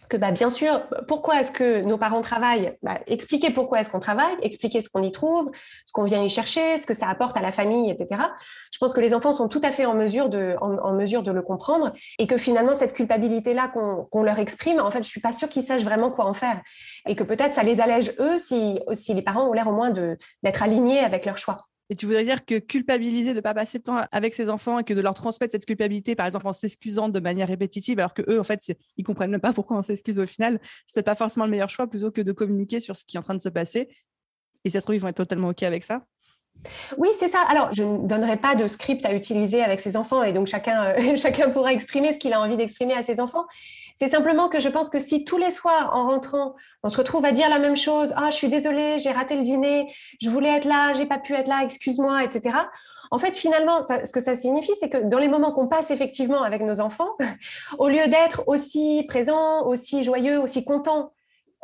[0.09, 2.76] Que bah, bien sûr, pourquoi est-ce que nos parents travaillent?
[2.83, 5.50] Bah, Expliquer pourquoi est-ce qu'on travaille, expliquer ce qu'on y trouve,
[5.87, 8.20] ce qu'on vient y chercher, ce que ça apporte à la famille, etc.
[8.72, 10.57] Je pense que les enfants sont tout à fait en mesure de,
[11.33, 15.33] le comprendre et que finalement, cette culpabilité-là qu'on leur exprime, en fait, je suis pas
[15.33, 16.61] sûre qu'ils sachent vraiment quoi en faire
[17.07, 19.90] et que peut-être ça les allège eux si, si les parents ont l'air au moins
[19.90, 21.66] d'être alignés avec leurs choix.
[21.88, 24.81] Et tu voudrais dire que culpabiliser de ne pas passer de temps avec ses enfants
[24.81, 28.14] et que de leur transmettre cette culpabilité, par exemple en s'excusant de manière répétitive, alors
[28.14, 28.61] que eux, en fait,
[28.96, 31.87] ils comprennent même pas pourquoi on s'excuse au final, c'est pas forcément le meilleur choix
[31.87, 33.88] plutôt que de communiquer sur ce qui est en train de se passer.
[34.64, 36.03] Et ça se trouve, ils vont être totalement OK avec ça.
[36.96, 37.40] Oui, c'est ça.
[37.42, 40.94] Alors, je ne donnerai pas de script à utiliser avec ses enfants et donc chacun,
[41.16, 43.46] chacun pourra exprimer ce qu'il a envie d'exprimer à ses enfants.
[43.98, 47.24] C'est simplement que je pense que si tous les soirs, en rentrant, on se retrouve
[47.24, 50.50] à dire la même chose, ah, je suis désolée, j'ai raté le dîner, je voulais
[50.50, 52.59] être là, j'ai pas pu être là, excuse-moi, etc.
[53.11, 56.42] En fait, finalement, ce que ça signifie, c'est que dans les moments qu'on passe effectivement
[56.42, 57.16] avec nos enfants,
[57.78, 61.12] au lieu d'être aussi présent, aussi joyeux, aussi content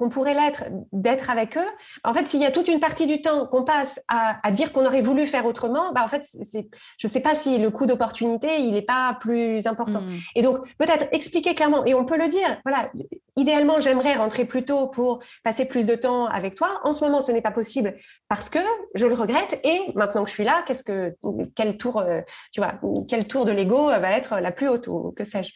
[0.02, 1.70] qu'on pourrait l'être d'être avec eux.
[2.02, 4.84] En fait, s'il y a toute une partie du temps qu'on passe à, dire qu'on
[4.84, 6.66] aurait voulu faire autrement, bah en fait, c'est,
[6.98, 10.00] je ne sais pas si le coût d'opportunité, il n'est pas plus important.
[10.00, 10.18] Hmm.
[10.34, 12.90] Et donc, peut-être expliquer clairement, et on peut le dire, voilà,
[13.36, 16.80] idéalement, j'aimerais rentrer plus tôt pour passer plus de temps avec toi.
[16.82, 17.94] En ce moment, ce n'est pas possible
[18.28, 18.58] parce que
[18.96, 19.60] je le regrette.
[19.62, 21.14] Et maintenant que je suis là, qu'est-ce que,
[21.54, 22.74] quel tour, euh, tu vois,
[23.06, 25.52] quel tour de l'ego va être la plus haute ou que sais-je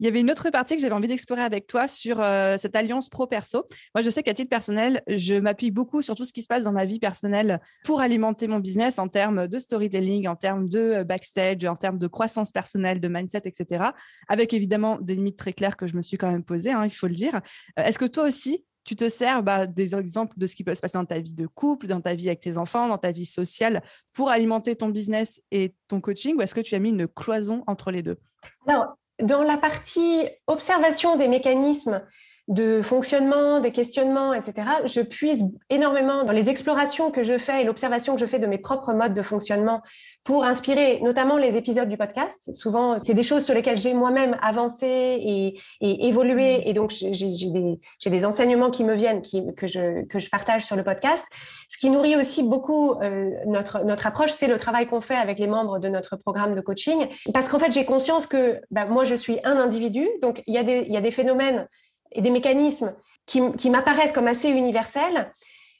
[0.00, 2.74] il y avait une autre partie que j'avais envie d'explorer avec toi sur euh, cette
[2.76, 3.66] alliance pro-perso.
[3.94, 6.64] Moi, je sais qu'à titre personnel, je m'appuie beaucoup sur tout ce qui se passe
[6.64, 10.78] dans ma vie personnelle pour alimenter mon business en termes de storytelling, en termes de
[10.78, 13.86] euh, backstage, en termes de croissance personnelle, de mindset, etc.
[14.28, 16.90] Avec évidemment des limites très claires que je me suis quand même posées, hein, il
[16.90, 17.40] faut le dire.
[17.78, 20.74] Euh, est-ce que toi aussi, tu te sers bah, des exemples de ce qui peut
[20.74, 23.12] se passer dans ta vie de couple, dans ta vie avec tes enfants, dans ta
[23.12, 26.90] vie sociale pour alimenter ton business et ton coaching ou est-ce que tu as mis
[26.90, 28.18] une cloison entre les deux?
[28.66, 32.02] Alors, dans la partie observation des mécanismes
[32.48, 37.64] de fonctionnement, des questionnements, etc., je puise énormément dans les explorations que je fais et
[37.64, 39.82] l'observation que je fais de mes propres modes de fonctionnement
[40.24, 42.54] pour inspirer notamment les épisodes du podcast.
[42.54, 46.58] Souvent, c'est des choses sur lesquelles j'ai moi-même avancé et, évolué.
[46.58, 46.62] Mm.
[46.64, 50.64] Et donc, j'ai des, des, enseignements qui me viennent, qui, que, je, que je partage
[50.64, 51.26] sur le podcast.
[51.68, 55.38] Ce qui nourrit aussi beaucoup euh, notre, notre approche, c'est le travail qu'on fait avec
[55.38, 57.06] les membres de notre programme de coaching.
[57.34, 60.08] Parce qu'en fait, j'ai conscience que bah, moi, je suis un individu.
[60.22, 61.68] Donc, il y, a des, il y a des phénomènes
[62.12, 62.94] et des mécanismes
[63.26, 65.30] qui, qui m'apparaissent comme assez universels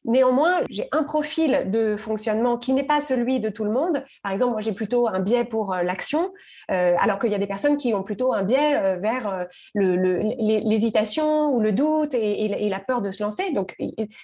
[0.04, 4.04] Néanmoins, j'ai un profil de fonctionnement qui n'est pas celui de tout le monde.
[4.22, 6.30] Par exemple, moi, j'ai plutôt un biais pour euh, l'action,
[6.70, 11.54] euh, alors qu'il y a des personnes qui ont plutôt un biais euh, vers l'hésitation
[11.54, 13.52] ou le doute et, la peur de se lancer.
[13.52, 13.76] Donc,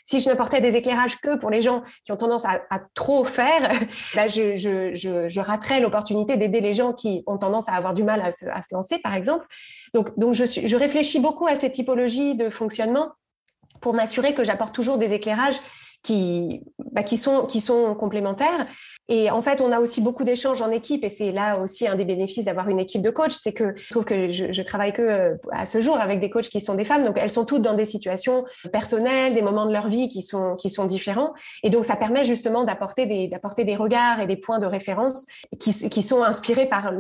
[0.05, 2.61] si je n'apportais des éclairages que pour les gens qui ont tendance à,
[2.95, 3.71] trop faire,
[4.15, 8.21] là, je, je, raterais l'opportunité d'aider les gens qui ont tendance à avoir du mal
[8.21, 9.47] à se, lancer, par exemple.
[9.95, 13.09] Donc, donc je, je réfléchis beaucoup à ces typologies de fonctionnement
[13.81, 15.61] pour m'assurer que j'apporte toujours des éclairages
[16.03, 16.63] qui,
[16.93, 17.47] bah, qui, sont,
[17.99, 18.67] complémentaires.
[19.09, 21.97] Et en fait, on a aussi beaucoup d'échanges en équipe, et c'est là aussi un
[21.97, 24.93] des bénéfices d'avoir une équipe de coachs, c'est que je trouve que je, je, travaille
[24.93, 27.45] que euh, à ce jour avec des coachs qui sont des femmes, donc elles sont
[27.45, 31.85] toutes dans des situations personnelles, des moments de leur vie qui sont différents, et donc
[31.85, 35.27] ça permet justement d'apporter des regards et des points de référence
[35.59, 36.93] qui, sont inspirés par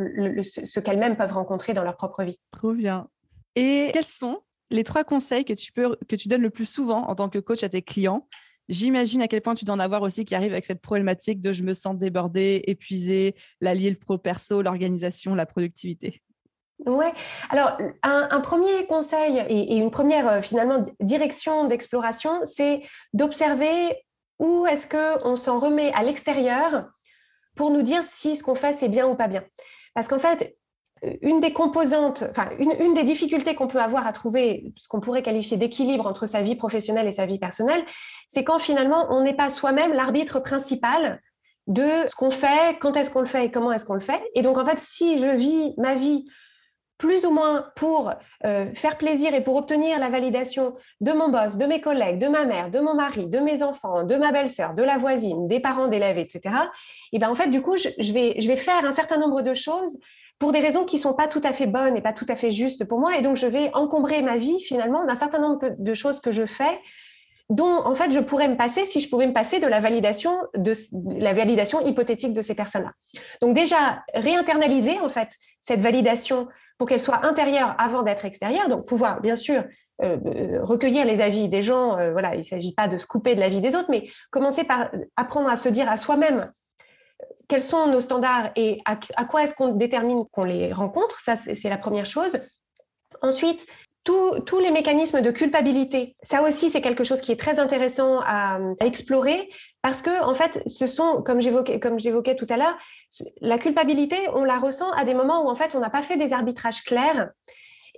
[0.42, 2.40] ce qu'elles-mêmes peuvent rencontrer dans leur propre vie.
[2.50, 3.06] Trop bien.
[3.54, 7.08] Et quels sont les trois conseils que tu, peux, que tu donnes le plus souvent
[7.08, 8.26] en tant que coach à tes clients
[8.70, 11.52] J'imagine à quel point tu dois en avoir aussi qui arrivent avec cette problématique de
[11.52, 16.22] je me sens débordé, épuisé, l'allier le pro-perso, l'organisation, la productivité.
[16.86, 17.06] Oui,
[17.50, 24.04] alors un, premier conseil et, une première euh, finalement direction d'exploration, c'est d'observer
[24.38, 26.88] où est-ce qu'on s'en remet à l'extérieur
[27.56, 29.44] pour nous dire si ce qu'on fait c'est bien ou pas bien.
[29.94, 30.56] Parce qu'en fait,
[31.22, 35.22] une des composantes, enfin, une, des difficultés qu'on peut avoir à trouver ce qu'on pourrait
[35.22, 37.82] qualifier d'équilibre entre sa vie professionnelle et sa vie personnelle,
[38.28, 41.20] c'est quand finalement on n'est pas soi-même l'arbitre principal
[41.66, 44.22] de ce qu'on fait, quand est-ce qu'on le fait et comment est-ce qu'on le fait.
[44.34, 46.26] Et donc, en fait, si je vis ma vie
[46.98, 48.12] plus ou moins pour
[48.44, 52.28] euh, faire plaisir et pour obtenir la validation de mon boss, de mes collègues, de
[52.28, 55.60] ma mère, de mon mari, de mes enfants, de ma belle-sœur, de la voisine, des
[55.60, 56.54] parents d'élèves, etc.
[57.12, 59.54] Et bien en fait, du coup, je, vais, je vais faire un certain nombre de
[59.54, 59.98] choses
[60.40, 62.50] pour des raisons qui sont pas tout à fait bonnes et pas tout à fait
[62.50, 63.16] justes pour moi.
[63.16, 66.46] Et donc, je vais encombrer ma vie finalement d'un certain nombre de choses que je
[66.46, 66.80] fais
[67.50, 70.38] dont en fait je pourrais me passer si je pouvais me passer de la validation
[70.54, 70.72] de
[71.18, 72.92] la validation hypothétique de ces personnes-là.
[73.42, 76.48] Donc déjà réinternaliser en fait cette validation
[76.78, 78.68] pour qu'elle soit intérieure avant d'être extérieure.
[78.68, 79.64] Donc pouvoir bien sûr
[80.02, 81.98] euh, euh, recueillir les avis des gens.
[81.98, 84.08] Euh, voilà, il ne s'agit pas de se couper de la vie des autres, mais
[84.30, 86.52] commencer par apprendre à se dire à soi-même
[87.50, 91.20] quels sont nos standards et à, quoi est-ce qu'on détermine qu'on les rencontre?
[91.20, 92.38] Ça, c'est la première chose.
[93.22, 93.66] Ensuite,
[94.04, 98.58] tous les mécanismes de culpabilité, ça aussi, c'est quelque chose qui est très intéressant à,
[98.84, 99.50] explorer
[99.82, 102.78] parce que, en fait, ce sont, comme j'évoquais, comme j'évoquais tout à l'heure,
[103.40, 106.16] la culpabilité, on la ressent à des moments où, en fait, on n'a pas fait
[106.16, 107.30] des arbitrages clairs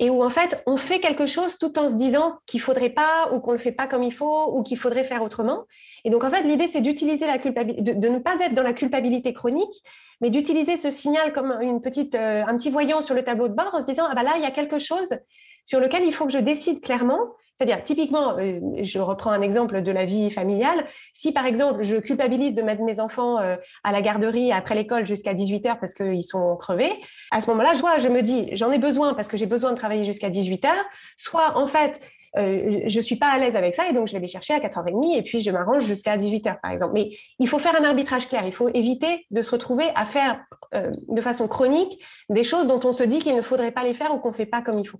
[0.02, 3.30] et où, en fait, on fait quelque chose tout en se disant qu'il faudrait pas
[3.32, 5.64] ou qu'on le fait pas comme il faut ou qu'il faudrait faire autrement.
[6.04, 8.72] Et donc, en fait, l'idée, c'est d'utiliser la culpabilité, de, ne pas être dans la
[8.72, 9.84] culpabilité chronique,
[10.20, 13.54] mais d'utiliser ce signal comme une petite, euh, un petit voyant sur le tableau de
[13.54, 15.14] bord en se disant, ah bah là, il y a quelque chose
[15.64, 17.20] sur lequel il faut que je décide clairement.
[17.56, 20.84] C'est-à-dire, typiquement, euh, je reprends un exemple de la vie familiale.
[21.12, 25.06] Si, par exemple, je culpabilise de mettre mes enfants euh, à la garderie après l'école
[25.06, 26.92] jusqu'à 18 heures parce qu'ils sont crevés,
[27.30, 29.70] à ce moment-là, je vois, je me dis, j'en ai besoin parce que j'ai besoin
[29.70, 30.84] de travailler jusqu'à 18 heures.
[31.16, 32.00] Soit, en fait,
[32.38, 34.58] euh, je suis pas à l'aise avec ça et donc je vais les chercher à
[34.58, 36.92] 4h30 et puis je m'arrange jusqu'à 18h par exemple.
[36.94, 40.42] Mais il faut faire un arbitrage clair, il faut éviter de se retrouver à faire
[40.74, 43.94] euh, de façon chronique des choses dont on se dit qu'il ne faudrait pas les
[43.94, 44.98] faire ou qu'on fait pas comme il faut.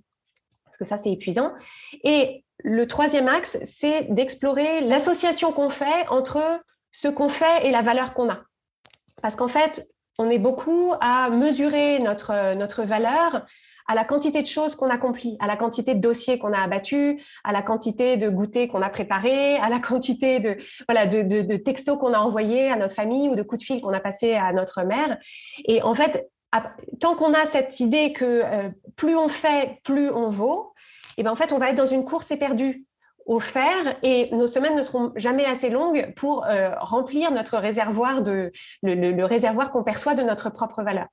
[0.83, 1.51] Que ça, c'est épuisant.
[2.03, 6.41] Et le troisième axe, c'est d'explorer l'association qu'on fait entre
[6.91, 8.41] ce qu'on fait et la valeur qu'on a.
[9.21, 9.87] Parce qu'en fait,
[10.19, 13.45] on est beaucoup à mesurer notre, notre valeur
[13.87, 17.21] à la quantité de choses qu'on accomplit, à la quantité de dossiers qu'on a abattus,
[17.43, 21.97] à la quantité de goûters qu'on a préparés, à la quantité de, voilà, de, textos
[21.97, 24.53] qu'on a envoyés à notre famille ou de coups de fil qu'on a passés à
[24.53, 25.17] notre mère.
[25.65, 26.29] Et en fait,
[26.99, 30.72] tant qu'on a cette idée que euh, plus on fait, plus on vaut,
[31.17, 32.85] et eh ben en fait, on va être dans une course éperdue
[33.25, 38.21] au faire et nos semaines ne seront jamais assez longues pour euh, remplir notre réservoir
[38.21, 41.07] de le, réservoir qu'on perçoit de notre propre valeur.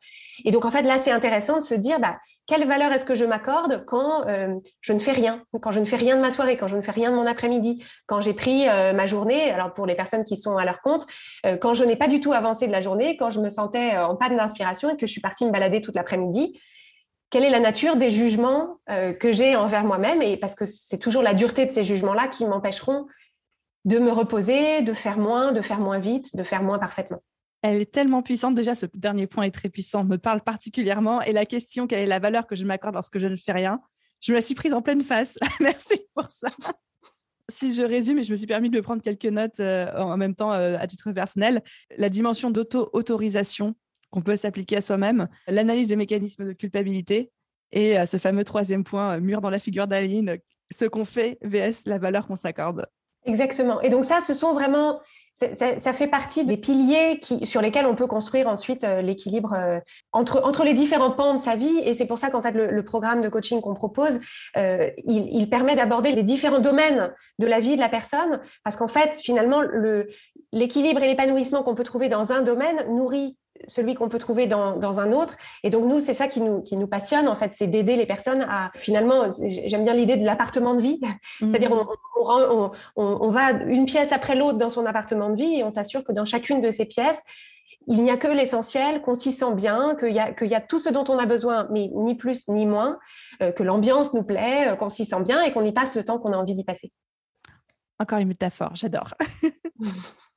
[0.44, 3.14] Et donc en fait là c'est intéressant de se dire bah quelle valeur est-ce que
[3.14, 6.32] je m'accorde quand euh, je ne fais rien, quand je ne fais rien de ma
[6.32, 9.52] soirée, quand je ne fais rien de mon après-midi, quand j'ai pris euh, ma journée,
[9.52, 11.06] alors pour les personnes qui sont à leur compte,
[11.60, 14.16] quand je n'ai pas du tout avancé de la journée, quand je me sentais en
[14.16, 16.60] panne d'inspiration et que je suis partie me balader toute l'après-midi,
[17.30, 21.22] quelle est la nature des jugements que j'ai envers moi-même et parce que c'est toujours
[21.22, 23.06] la dureté de ces jugements-là qui m'empêcheront
[23.84, 27.22] de me reposer, de faire moins, de faire moins vite, de faire moins parfaitement
[27.62, 28.54] elle est tellement puissante.
[28.54, 31.20] Déjà, ce dernier point est très puissant, me parle particulièrement.
[31.22, 33.80] Et la question, quelle est la valeur que je m'accorde lorsque je ne fais rien?
[34.20, 35.38] Je me la suis prise en pleine face.
[35.60, 36.48] Merci pour ça.
[37.48, 40.34] Si je résume, et je me suis permis de prendre quelques notes euh, en même
[40.34, 41.62] temps euh, à titre personnel,
[41.98, 43.74] la dimension d'auto-autorisation
[44.10, 47.30] qu'on peut s'appliquer à soi-même, l'analyse des mécanismes de culpabilité
[47.72, 50.38] et euh, ce fameux troisième point, mur dans la figure d'Aline,
[50.70, 52.86] ce qu'on fait vs la valeur qu'on s'accorde.
[53.24, 53.80] Exactement.
[53.82, 55.00] Et donc ça, ce sont vraiment
[55.54, 59.78] ça, fait partie des piliers sur lesquels on peut construire ensuite euh, l'équilibre euh,
[60.12, 61.80] entre, entre les différents pans de sa vie.
[61.84, 64.20] Et c'est pour ça qu'en fait, le, programme de coaching qu'on propose,
[64.56, 68.88] euh, il, permet d'aborder les différents domaines de la vie de la personne, parce qu'en
[68.88, 69.62] fait, finalement,
[70.52, 73.36] l'équilibre et l'épanouissement qu'on peut trouver dans un domaine nourrit
[73.68, 75.36] celui qu'on peut trouver dans, un autre.
[75.62, 78.06] Et donc, nous, c'est ça qui nous, qui nous passionne, en fait, c'est d'aider les
[78.06, 79.30] personnes à, finalement,
[79.66, 81.00] j'aime bien l'idée de l'appartement de vie,
[81.40, 81.86] c'est-à-dire mhm.
[82.16, 86.04] on, on, va une pièce après l'autre dans son appartement de vie et on s'assure
[86.04, 87.22] que dans chacune de ces pièces,
[87.86, 90.80] il n'y a que l'essentiel, qu'on s'y sent bien, qu'il y, a, y a tout
[90.80, 92.98] ce dont on a besoin, mais ni plus ni moins,
[93.42, 96.04] euh, que l'ambiance nous plaît, euh, qu'on s'y sent bien et qu'on y passe le
[96.04, 96.92] temps qu'on a envie d'y passer.
[97.98, 99.14] Encore une métaphore, j'adore.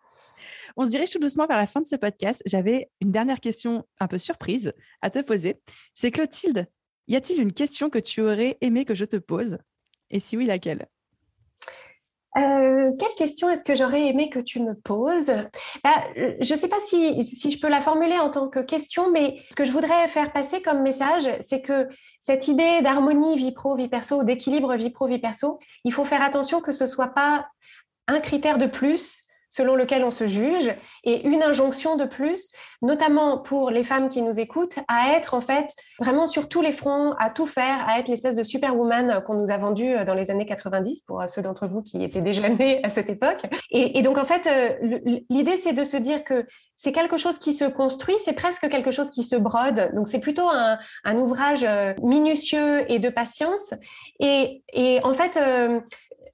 [0.76, 2.42] On se dirige tout doucement vers la fin de ce podcast.
[2.46, 5.62] J'avais une dernière question un peu surprise à te poser.
[5.94, 6.68] C'est Clotilde,
[7.08, 9.60] y a-t-il une question que tu aurais aimé que je te pose?
[10.10, 10.88] Et si oui, laquelle?
[12.36, 15.32] Euh, quelle question est-ce que j'aurais aimé que tu me poses?
[15.84, 19.44] Bah, Je ne sais pas si, je peux la formuler en tant que question, mais
[19.52, 21.88] ce que je voudrais faire passer comme message, c'est que
[22.22, 26.24] cette idée d'harmonie vie pro, vie perso, d'équilibre vie pro, vie perso, il faut faire
[26.24, 27.48] attention que ce ne soit pas
[28.08, 29.23] un critère de plus
[29.54, 34.24] selon lequel on se juge et une injonction de plus, notamment pour les femmes qui
[34.24, 38.00] nous écoutent, à être en fait vraiment sur tous les fronts, à tout faire, à
[38.00, 41.68] être l'espèce de superwoman qu'on nous a vendue dans les années 90 pour ceux d'entre
[41.68, 43.44] vous qui étaient déjà nés à cette époque.
[43.70, 47.54] Et, donc en fait, euh, l'idée c'est de se dire que c'est quelque chose qui
[47.54, 49.92] se construit, c'est presque quelque chose qui se brode.
[49.94, 53.74] Donc c'est plutôt un, ouvrage euh, minutieux et de patience.
[54.20, 54.64] Et,
[55.04, 55.80] en fait, euh,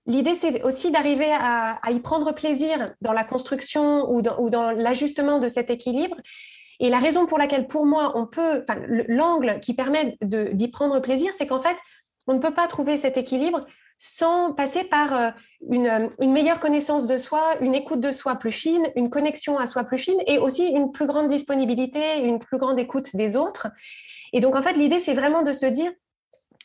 [0.10, 5.48] L'idée, c'est aussi d'arriver à, y prendre plaisir dans la construction ou dans, l'ajustement de
[5.48, 6.18] cet équilibre.
[6.80, 8.66] Et la raison pour laquelle, pour moi, on peut,
[9.08, 11.78] l'angle qui permet d'y prendre plaisir, c'est qu'en fait,
[12.26, 13.68] on ne peut pas trouver cet équilibre
[14.00, 15.30] sans passer par euh,
[15.70, 19.68] une, une, meilleure connaissance de soi, une écoute de soi plus fine, une connexion à
[19.68, 23.68] soi plus fine et aussi une plus grande disponibilité, une plus grande écoute des autres.
[24.32, 25.92] Et donc, en fait, l'idée, c'est vraiment de se dire,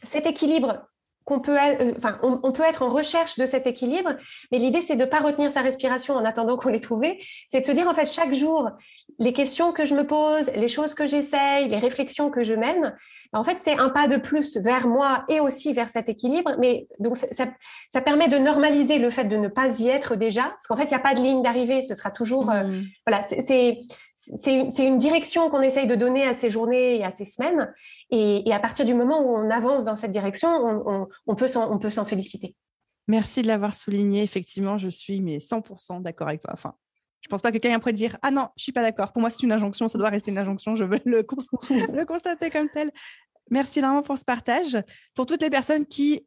[0.04, 0.86] cet équilibre,
[1.24, 4.14] qu'on peut, euh, enfin, on, peut être en recherche de cet équilibre,
[4.52, 7.62] mais l'idée c'est de ne pas retenir sa respiration en attendant qu'on l'ait trouvé, c'est
[7.62, 8.70] de se dire en fait chaque jour
[9.18, 12.94] les questions que je me pose, les choses que j'essaye, les réflexions que je mène,
[13.34, 16.52] en fait, c'est un pas de plus vers moi et aussi vers cet équilibre.
[16.58, 20.68] Mais donc, ça, permet de normaliser le fait de ne pas y être déjà, parce
[20.68, 21.82] qu'en fait, il n'y a pas de ligne d'arrivée.
[21.82, 22.84] Ce sera toujours, euh, mmh.
[23.06, 23.78] voilà, c'est
[24.14, 27.72] c'est une direction qu'on essaye de donner à ces journées et à ces semaines.
[28.10, 30.48] Et, à partir du moment où on avance dans cette direction,
[31.26, 32.54] on, peut s'en féliciter.
[33.08, 34.22] Merci de l'avoir souligné.
[34.22, 36.50] Effectivement, je suis mais 100% d'accord avec toi.
[36.54, 36.74] Enfin,
[37.20, 39.12] je pense pas que quelqu'un pourrait dire ah non, je suis pas d'accord.
[39.12, 40.74] Pour moi, c'est une injonction, ça doit rester une injonction.
[40.74, 41.18] Je veux le,
[41.92, 42.90] le constater comme tel.
[43.50, 44.78] Merci vraiment pour ce partage.
[45.14, 46.26] Pour toutes les personnes qui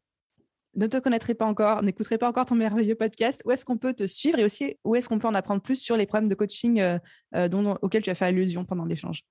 [0.77, 3.93] ne te connaîtraient pas encore, n'écouteraient pas encore ton merveilleux podcast, où est-ce qu'on peut
[3.93, 6.35] te suivre et aussi où est-ce qu'on peut en apprendre plus sur les problèmes de
[6.35, 6.99] coaching euh,
[7.35, 9.23] euh, dont, auxquels tu as fait allusion pendant l'échange?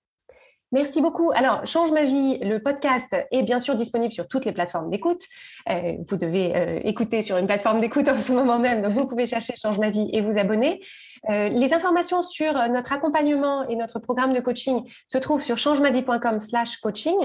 [0.76, 1.32] Merci beaucoup.
[1.34, 5.22] Alors, Change ma vie, le podcast est bien sûr disponible sur toutes les plateformes d'écoute.
[5.70, 9.26] Euh, vous devez écouter sur une plateforme d'écoute en ce moment même, donc vous pouvez
[9.26, 10.82] chercher Change ma vie et vous abonner.
[11.30, 15.58] Euh, les informations sur euh, notre accompagnement et notre programme de coaching se trouvent sur
[15.58, 17.16] changemavie.com slash coaching.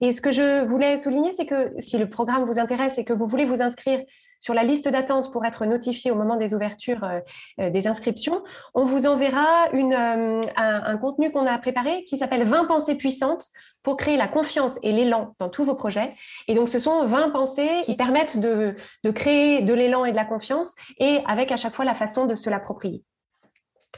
[0.00, 3.12] Et ce que je voulais souligner, c'est que si le programme vous intéresse et que
[3.12, 4.00] vous voulez vous inscrire
[4.40, 8.42] sur la liste d'attente pour être notifié au moment des ouvertures euh, des inscriptions,
[8.74, 13.46] on vous enverra une, un, contenu qu'on a préparé qui s'appelle 20 pensées puissantes
[13.82, 16.14] pour créer la confiance et l'élan dans tous vos projets.
[16.48, 18.76] Et donc, ce sont 20 pensées qui permettent de,
[19.12, 22.34] créer de l'élan et de la confiance et avec à chaque fois la façon de
[22.34, 23.04] se l'approprier.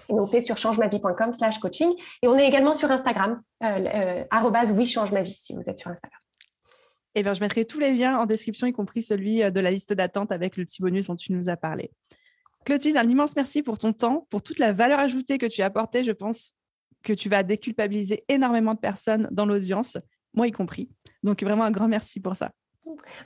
[0.09, 1.93] Et donc, c'est sur changemavie.com slash coaching.
[2.23, 5.79] Et on est également sur Instagram, euh, euh oui, change ma vie, si vous êtes
[5.79, 6.22] sur Instagram.
[7.15, 9.71] Eh bien, je mettrai tous les liens en description, y compris celui euh, de la
[9.71, 11.91] liste d'attente avec le petit bonus dont tu nous as parlé.
[12.65, 15.67] Clotilde, un immense merci pour ton temps, pour toute la valeur ajoutée que tu as
[15.67, 16.05] apportée.
[16.05, 16.55] Je pense
[17.03, 19.99] que tu vas déculpabiliser énormément de personnes dans l'audience,
[20.35, 20.89] moi y compris.
[21.23, 22.53] Donc, vraiment un grand merci pour ça.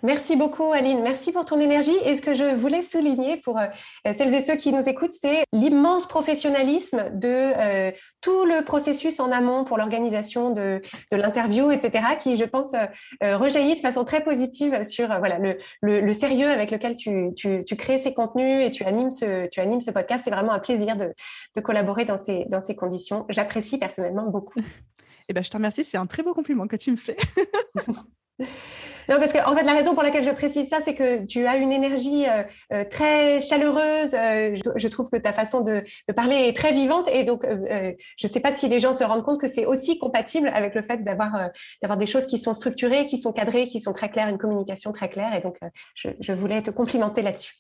[0.03, 1.01] Merci beaucoup, Aline.
[1.03, 1.97] Merci pour ton énergie.
[2.05, 3.67] Et ce que je voulais souligner pour euh,
[4.05, 7.91] celles et ceux qui nous écoutent, c'est l'immense professionnalisme de euh,
[8.21, 13.77] tout le processus en amont pour l'organisation de, l'interview, etc., qui, je pense, euh, rejaillit
[13.77, 15.39] de façon très positive sur voilà,
[15.81, 17.33] le, sérieux avec lequel tu,
[17.77, 20.23] crées ces contenus et tu animes ce, tu animes ce podcast.
[20.25, 21.15] C'est vraiment un plaisir de,
[21.63, 23.25] collaborer dans ces, dans ces conditions.
[23.31, 24.61] J'apprécie personnellement beaucoup.
[25.29, 25.83] Eh ben, je te remercie.
[25.83, 27.17] C'est un très beau compliment que tu me fais.
[29.09, 31.47] Non, parce que en fait, la raison pour laquelle je précise ça, c'est que tu
[31.47, 32.43] as une énergie euh,
[32.73, 34.15] euh, très chaleureuse.
[34.15, 35.85] Euh, je, trouve que ta façon de,
[36.15, 37.09] parler est très vivante.
[37.13, 39.99] Et donc, je ne sais pas si les gens se rendent compte que c'est aussi
[39.99, 41.51] compatible avec le fait d'avoir
[41.83, 44.93] d'avoir des choses qui sont structurées, qui sont cadrées, qui sont très claires, une communication
[44.93, 45.35] très claire.
[45.35, 45.59] Et donc,
[45.95, 47.55] je voulais te complimenter là-dessus.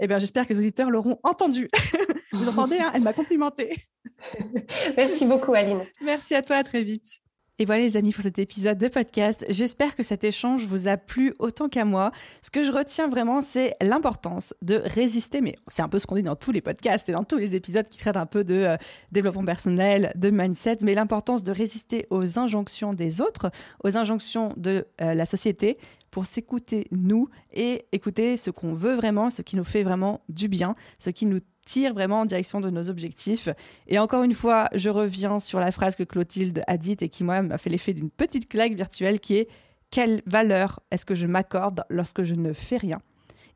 [0.00, 1.68] Eh bien, j'espère que les auditeurs l'auront entendu.
[2.32, 3.74] Vous entendez, hein, elle m'a complimenté.
[4.96, 5.84] Merci beaucoup, Aline.
[6.00, 7.23] Merci à toi, à très vite.
[7.60, 9.46] Et voilà les amis pour cet épisode de podcast.
[9.48, 12.10] J'espère que cet échange vous a plu autant qu'à moi.
[12.42, 16.16] Ce que je retiens vraiment, c'est l'importance de résister, mais c'est un peu ce qu'on
[16.16, 18.54] dit dans tous les podcasts et dans tous les épisodes qui traitent un peu de
[18.54, 18.76] euh,
[19.12, 23.52] développement personnel, de mindset, mais l'importance de résister aux injonctions des autres,
[23.84, 25.78] aux injonctions de euh, la société
[26.10, 30.48] pour s'écouter nous et écouter ce qu'on veut vraiment, ce qui nous fait vraiment du
[30.48, 33.48] bien, ce qui nous tire vraiment en direction de nos objectifs.
[33.86, 37.24] Et encore une fois, je reviens sur la phrase que Clotilde a dite et qui,
[37.24, 39.48] moi, m'a fait l'effet d'une petite claque virtuelle qui est
[39.90, 43.00] quelle valeur est-ce que je m'accorde lorsque je ne fais rien?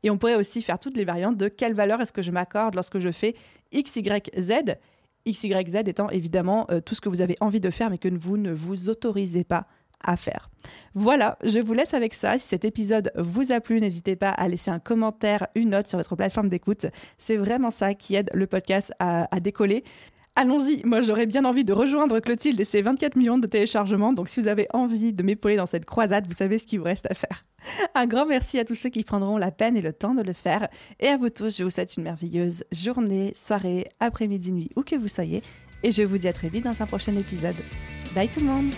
[0.03, 2.75] Et on pourrait aussi faire toutes les variantes de quelle valeur est-ce que je m'accorde
[2.75, 3.35] lorsque je fais
[3.71, 4.77] X, Y, Z?
[5.25, 7.97] X, Y, Z étant évidemment euh, tout ce que vous avez envie de faire mais
[7.97, 9.67] que vous ne vous autorisez pas
[10.03, 10.49] à faire.
[10.95, 12.37] Voilà, je vous laisse avec ça.
[12.37, 15.97] Si cet épisode vous a plu, n'hésitez pas à laisser un commentaire, une note sur
[15.97, 16.87] votre plateforme d'écoute.
[17.17, 19.83] C'est vraiment ça qui aide le podcast à, décoller.
[20.35, 24.29] Allons-y, moi j'aurais bien envie de rejoindre Clotilde et ses 24 millions de téléchargements, donc
[24.29, 27.11] si vous avez envie de m'épauler dans cette croisade, vous savez ce qu'il vous reste
[27.11, 27.45] à faire.
[27.93, 30.31] Un grand merci à tous ceux qui prendront la peine et le temps de le
[30.31, 30.69] faire,
[31.01, 34.95] et à vous tous, je vous souhaite une merveilleuse journée, soirée, après-midi, nuit, où que
[34.95, 35.43] vous soyez,
[35.83, 37.55] et je vous dis à très vite dans un prochain épisode.
[38.15, 38.73] Bye tout le monde